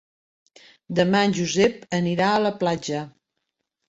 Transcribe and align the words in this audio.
Demà 0.99 1.19
en 1.29 1.35
Josep 1.39 1.85
anirà 1.97 2.31
a 2.31 2.39
la 2.45 2.53
platja. 2.65 3.03